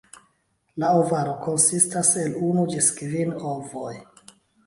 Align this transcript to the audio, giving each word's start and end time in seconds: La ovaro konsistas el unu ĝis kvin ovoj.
La 0.83 0.87
ovaro 1.01 1.33
konsistas 1.43 2.09
el 2.23 2.33
unu 2.49 2.65
ĝis 2.73 2.89
kvin 3.01 3.35
ovoj. 3.53 3.93